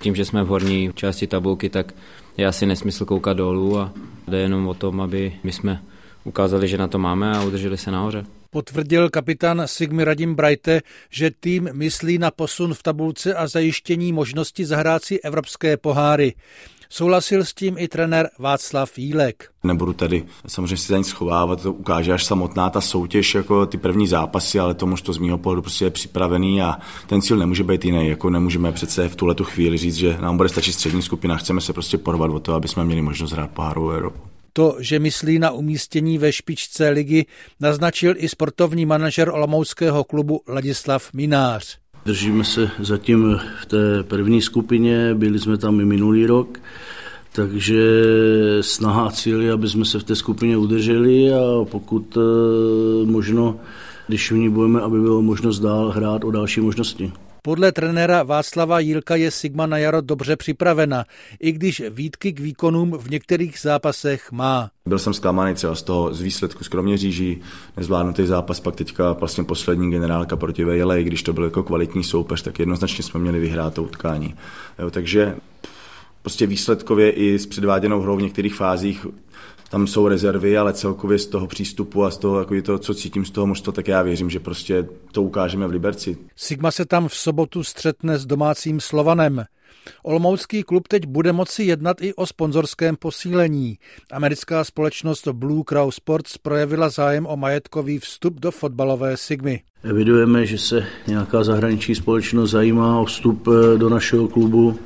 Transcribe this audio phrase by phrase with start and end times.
[0.00, 1.94] Tím, že jsme v horní části tabulky, tak
[2.36, 3.92] je asi nesmysl koukat dolů a
[4.28, 5.82] jde jenom o tom, aby my jsme
[6.24, 8.24] ukázali, že na to máme a udrželi se nahoře.
[8.50, 14.66] Potvrdil kapitán Sigmy Radim Brajte, že tým myslí na posun v tabulce a zajištění možnosti
[14.66, 16.34] zahrát si evropské poháry.
[16.92, 19.50] Souhlasil s tím i trenér Václav Jílek.
[19.64, 23.78] Nebudu tady samozřejmě si za nic schovávat, to ukáže až samotná ta soutěž, jako ty
[23.78, 27.64] první zápasy, ale to to z mého pohledu prostě je připravený a ten cíl nemůže
[27.64, 28.08] být jiný.
[28.08, 31.72] Jako nemůžeme přece v tuhle chvíli říct, že nám bude stačit střední skupina, chceme se
[31.72, 34.20] prostě porvat o to, aby jsme měli možnost hrát pohárovou Evropu.
[34.52, 37.26] To, že myslí na umístění ve špičce ligy,
[37.60, 41.78] naznačil i sportovní manažer Olomouckého klubu Ladislav Minář.
[42.06, 46.58] Držíme se zatím v té první skupině, byli jsme tam i minulý rok,
[47.32, 48.04] takže
[48.60, 53.56] snaha a cíl aby jsme se v té skupině udrželi a pokud eh, možno,
[54.08, 57.12] když v ní budeme, aby bylo možnost dál hrát o další možnosti.
[57.42, 61.04] Podle trenéra Václava Jílka je Sigma na jaro dobře připravena,
[61.40, 64.70] i když výtky k výkonům v některých zápasech má.
[64.86, 67.40] Byl jsem zklamaný třeba z toho z výsledku skromně říží,
[67.76, 72.42] nezvládnutý zápas, pak teďka vlastně poslední generálka proti Vejle, když to byl jako kvalitní soupeř,
[72.42, 74.34] tak jednoznačně jsme měli vyhrát to utkání.
[74.78, 75.36] Jo, takže
[76.22, 79.06] prostě výsledkově i s předváděnou hrou v některých fázích
[79.70, 83.24] tam jsou rezervy, ale celkově z toho přístupu a z toho, jako to, co cítím
[83.24, 86.16] z toho možná, tak já věřím, že prostě to ukážeme v Liberci.
[86.36, 89.44] Sigma se tam v sobotu střetne s domácím Slovanem.
[90.02, 93.78] Olomoucký klub teď bude moci jednat i o sponzorském posílení.
[94.12, 99.60] Americká společnost Blue Crow Sports projevila zájem o majetkový vstup do fotbalové Sigmy.
[99.82, 104.78] Evidujeme, že se nějaká zahraniční společnost zajímá o vstup eh, do našeho klubu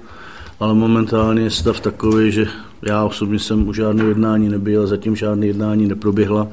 [0.61, 2.47] ale momentálně je stav takový, že
[2.83, 6.49] já osobně jsem u žádného jednání nebyl, zatím žádné jednání neproběhla.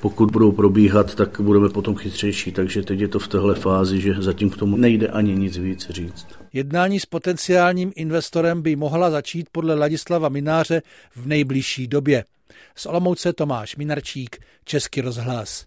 [0.00, 4.14] Pokud budou probíhat, tak budeme potom chytřejší, takže teď je to v téhle fázi, že
[4.18, 6.26] zatím k tomu nejde ani nic víc říct.
[6.52, 10.82] Jednání s potenciálním investorem by mohla začít podle Ladislava Mináře
[11.16, 12.24] v nejbližší době.
[12.74, 15.64] Z Olomouce Tomáš Minarčík, Český rozhlas.